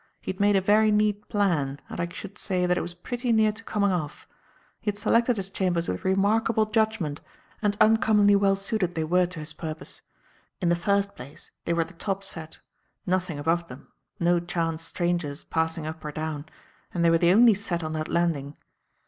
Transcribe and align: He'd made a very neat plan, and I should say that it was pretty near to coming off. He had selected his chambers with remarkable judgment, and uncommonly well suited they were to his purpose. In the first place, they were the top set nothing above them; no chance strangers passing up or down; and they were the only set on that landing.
He'd 0.19 0.39
made 0.39 0.55
a 0.55 0.61
very 0.61 0.89
neat 0.89 1.29
plan, 1.29 1.79
and 1.87 1.99
I 2.01 2.09
should 2.11 2.35
say 2.39 2.65
that 2.65 2.75
it 2.75 2.81
was 2.81 2.95
pretty 2.95 3.31
near 3.31 3.51
to 3.51 3.63
coming 3.63 3.91
off. 3.91 4.27
He 4.79 4.89
had 4.89 4.97
selected 4.97 5.37
his 5.37 5.51
chambers 5.51 5.87
with 5.87 6.03
remarkable 6.03 6.65
judgment, 6.65 7.21
and 7.61 7.77
uncommonly 7.79 8.35
well 8.35 8.55
suited 8.55 8.95
they 8.95 9.03
were 9.03 9.27
to 9.27 9.37
his 9.37 9.53
purpose. 9.53 10.01
In 10.59 10.69
the 10.69 10.75
first 10.75 11.15
place, 11.15 11.51
they 11.65 11.73
were 11.75 11.83
the 11.83 11.93
top 11.93 12.23
set 12.23 12.61
nothing 13.05 13.37
above 13.37 13.67
them; 13.67 13.89
no 14.19 14.39
chance 14.39 14.81
strangers 14.83 15.43
passing 15.43 15.85
up 15.85 16.03
or 16.03 16.11
down; 16.11 16.47
and 16.95 17.05
they 17.05 17.11
were 17.11 17.19
the 17.19 17.31
only 17.31 17.53
set 17.53 17.83
on 17.83 17.93
that 17.93 18.07
landing. 18.07 18.57